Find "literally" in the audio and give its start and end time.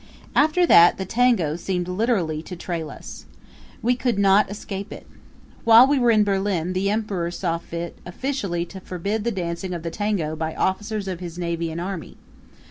1.87-2.41